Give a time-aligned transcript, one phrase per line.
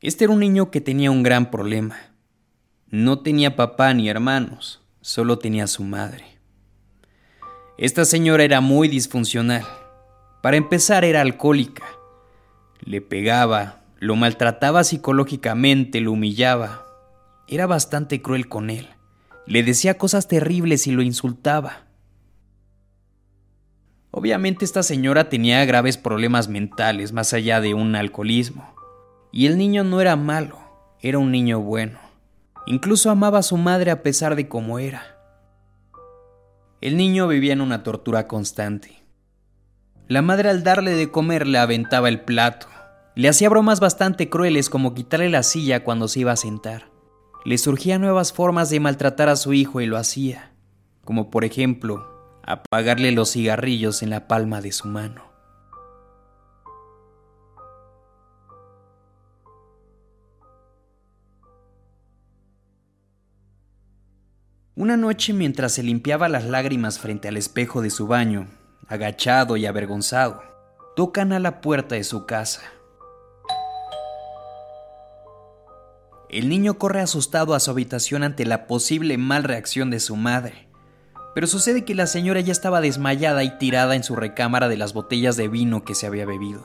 [0.00, 1.96] Este era un niño que tenía un gran problema.
[2.86, 6.24] No tenía papá ni hermanos, solo tenía su madre.
[7.78, 9.66] Esta señora era muy disfuncional.
[10.40, 11.84] Para empezar era alcohólica.
[12.80, 16.86] Le pegaba, lo maltrataba psicológicamente, lo humillaba.
[17.48, 18.88] Era bastante cruel con él.
[19.46, 21.88] Le decía cosas terribles y lo insultaba.
[24.12, 28.77] Obviamente esta señora tenía graves problemas mentales más allá de un alcoholismo.
[29.32, 30.58] Y el niño no era malo,
[31.00, 31.98] era un niño bueno.
[32.66, 35.16] Incluso amaba a su madre a pesar de cómo era.
[36.80, 39.02] El niño vivía en una tortura constante.
[40.06, 42.66] La madre al darle de comer le aventaba el plato.
[43.14, 46.90] Le hacía bromas bastante crueles como quitarle la silla cuando se iba a sentar.
[47.44, 50.52] Le surgían nuevas formas de maltratar a su hijo y lo hacía,
[51.04, 55.24] como por ejemplo apagarle los cigarrillos en la palma de su mano.
[64.78, 68.46] Una noche mientras se limpiaba las lágrimas frente al espejo de su baño,
[68.86, 70.40] agachado y avergonzado,
[70.94, 72.62] tocan a la puerta de su casa.
[76.30, 80.68] El niño corre asustado a su habitación ante la posible mal reacción de su madre,
[81.34, 84.92] pero sucede que la señora ya estaba desmayada y tirada en su recámara de las
[84.92, 86.64] botellas de vino que se había bebido.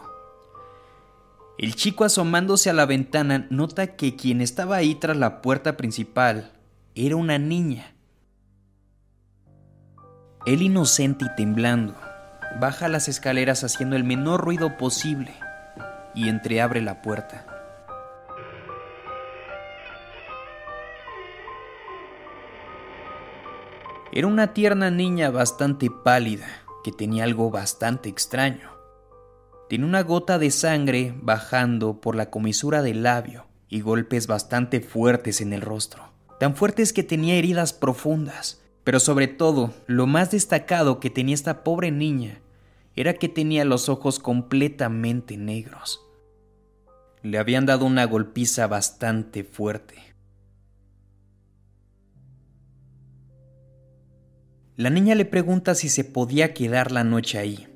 [1.58, 6.52] El chico asomándose a la ventana nota que quien estaba ahí tras la puerta principal
[6.94, 7.92] era una niña.
[10.45, 11.95] Él inocente y temblando,
[12.59, 15.33] baja las escaleras haciendo el menor ruido posible
[16.13, 17.45] y entreabre la puerta.
[24.11, 26.47] Era una tierna niña bastante pálida,
[26.83, 28.69] que tenía algo bastante extraño.
[29.69, 35.39] Tiene una gota de sangre bajando por la comisura del labio y golpes bastante fuertes
[35.39, 41.00] en el rostro, tan fuertes que tenía heridas profundas pero sobre todo, lo más destacado
[41.00, 42.40] que tenía esta pobre niña
[42.96, 46.02] era que tenía los ojos completamente negros.
[47.22, 49.96] Le habían dado una golpiza bastante fuerte.
[54.75, 57.68] La niña le pregunta si se podía quedar la noche ahí,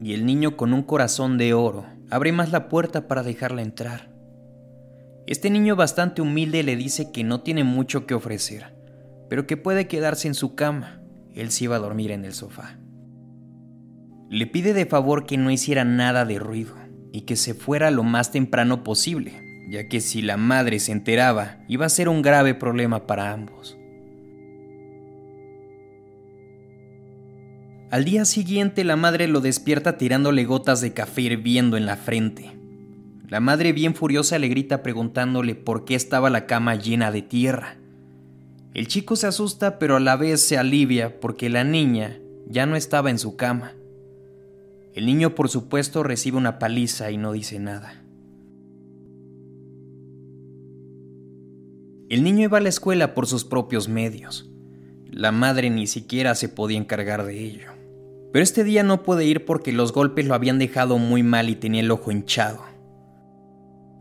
[0.00, 4.12] y el niño con un corazón de oro abre más la puerta para dejarla entrar.
[5.26, 8.73] Este niño bastante humilde le dice que no tiene mucho que ofrecer,
[9.28, 11.00] pero que puede quedarse en su cama.
[11.34, 12.78] Él se iba a dormir en el sofá.
[14.30, 16.74] Le pide de favor que no hiciera nada de ruido
[17.12, 19.32] y que se fuera lo más temprano posible,
[19.70, 23.76] ya que si la madre se enteraba iba a ser un grave problema para ambos.
[27.90, 32.50] Al día siguiente la madre lo despierta tirándole gotas de café hirviendo en la frente.
[33.28, 37.76] La madre bien furiosa le grita preguntándole por qué estaba la cama llena de tierra.
[38.74, 42.18] El chico se asusta pero a la vez se alivia porque la niña
[42.48, 43.72] ya no estaba en su cama.
[44.94, 48.02] El niño por supuesto recibe una paliza y no dice nada.
[52.08, 54.50] El niño iba a la escuela por sus propios medios.
[55.10, 57.70] La madre ni siquiera se podía encargar de ello.
[58.32, 61.54] Pero este día no puede ir porque los golpes lo habían dejado muy mal y
[61.54, 62.62] tenía el ojo hinchado.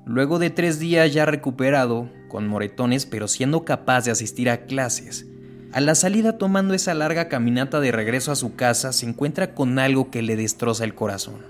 [0.05, 5.27] Luego de tres días ya recuperado, con moretones pero siendo capaz de asistir a clases,
[5.71, 9.77] a la salida tomando esa larga caminata de regreso a su casa se encuentra con
[9.77, 11.45] algo que le destroza el corazón.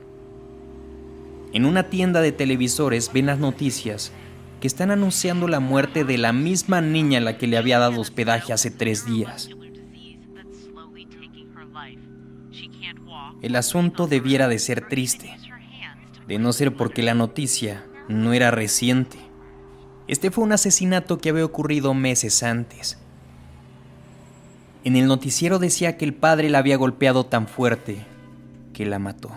[1.54, 4.12] En una tienda de televisores ven las noticias
[4.60, 8.02] que están anunciando la muerte de la misma niña a la que le había dado
[8.02, 9.52] hospedaje hace tres días.
[13.42, 15.34] El asunto debiera de ser triste,
[16.28, 19.18] de no ser porque la noticia no era reciente.
[20.08, 22.97] Este fue un asesinato que había ocurrido meses antes.
[24.84, 28.06] En el noticiero decía que el padre la había golpeado tan fuerte
[28.74, 29.31] que la mató.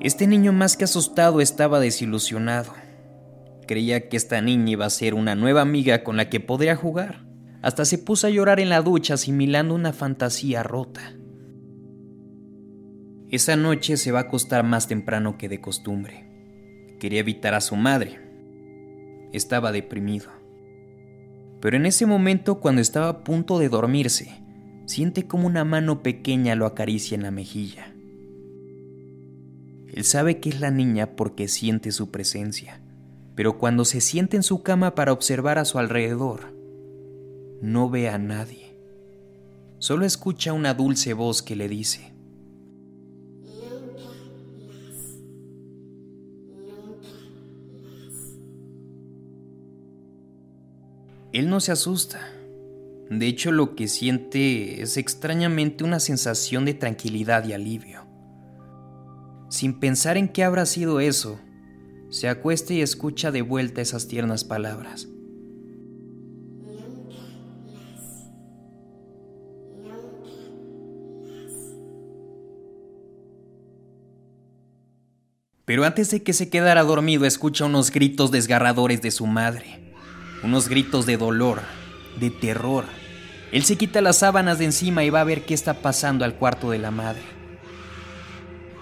[0.00, 2.74] Este niño más que asustado estaba desilusionado.
[3.66, 7.24] Creía que esta niña iba a ser una nueva amiga con la que podría jugar.
[7.62, 11.14] Hasta se puso a llorar en la ducha asimilando una fantasía rota.
[13.30, 16.33] Esa noche se va a acostar más temprano que de costumbre.
[16.98, 18.18] Quería evitar a su madre.
[19.32, 20.30] Estaba deprimido.
[21.60, 24.42] Pero en ese momento, cuando estaba a punto de dormirse,
[24.86, 27.94] siente como una mano pequeña lo acaricia en la mejilla.
[29.92, 32.80] Él sabe que es la niña porque siente su presencia,
[33.34, 36.52] pero cuando se siente en su cama para observar a su alrededor,
[37.62, 38.76] no ve a nadie.
[39.78, 42.13] Solo escucha una dulce voz que le dice,
[51.34, 52.30] Él no se asusta.
[53.10, 58.06] De hecho, lo que siente es extrañamente una sensación de tranquilidad y alivio.
[59.50, 61.40] Sin pensar en qué habrá sido eso,
[62.08, 65.08] se acuesta y escucha de vuelta esas tiernas palabras.
[75.64, 79.83] Pero antes de que se quedara dormido escucha unos gritos desgarradores de su madre,
[80.44, 81.62] unos gritos de dolor,
[82.20, 82.84] de terror.
[83.50, 86.34] Él se quita las sábanas de encima y va a ver qué está pasando al
[86.34, 87.22] cuarto de la madre.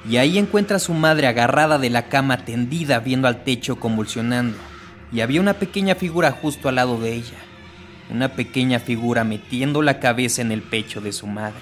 [0.08, 4.58] Y ahí encuentra a su madre agarrada de la cama tendida viendo al techo convulsionando.
[5.12, 7.38] Y había una pequeña figura justo al lado de ella.
[8.10, 11.60] Una pequeña figura metiendo la cabeza en el pecho de su madre.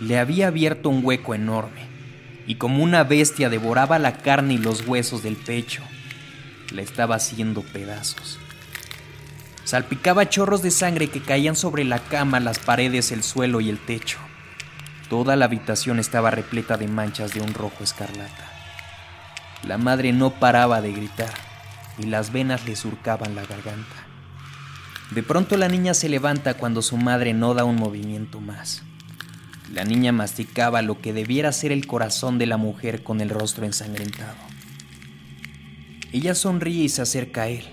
[0.00, 1.86] Le había abierto un hueco enorme
[2.46, 5.82] y como una bestia devoraba la carne y los huesos del pecho.
[6.72, 8.38] La estaba haciendo pedazos.
[9.64, 13.78] Salpicaba chorros de sangre que caían sobre la cama, las paredes, el suelo y el
[13.78, 14.18] techo.
[15.08, 18.50] Toda la habitación estaba repleta de manchas de un rojo escarlata.
[19.62, 21.32] La madre no paraba de gritar
[21.98, 23.96] y las venas le surcaban la garganta.
[25.10, 28.82] De pronto la niña se levanta cuando su madre no da un movimiento más.
[29.72, 33.64] La niña masticaba lo que debiera ser el corazón de la mujer con el rostro
[33.64, 34.36] ensangrentado.
[36.12, 37.64] Ella sonríe y se acerca a él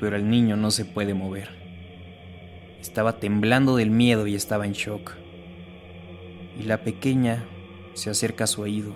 [0.00, 1.48] pero el niño no se puede mover.
[2.80, 5.14] Estaba temblando del miedo y estaba en shock.
[6.58, 7.44] Y la pequeña
[7.94, 8.94] se acerca a su oído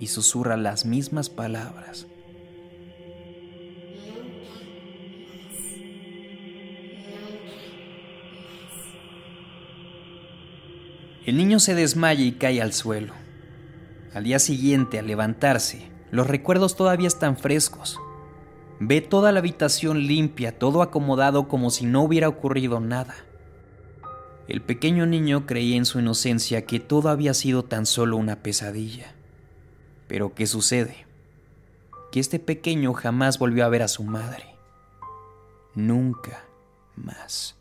[0.00, 2.06] y susurra las mismas palabras.
[11.24, 13.14] El niño se desmaya y cae al suelo.
[14.12, 17.98] Al día siguiente, al levantarse, los recuerdos todavía están frescos.
[18.78, 23.14] Ve toda la habitación limpia, todo acomodado como si no hubiera ocurrido nada.
[24.46, 29.14] El pequeño niño creía en su inocencia que todo había sido tan solo una pesadilla.
[30.06, 31.06] Pero ¿qué sucede?
[32.10, 34.44] Que este pequeño jamás volvió a ver a su madre.
[35.74, 36.44] Nunca
[36.94, 37.56] más.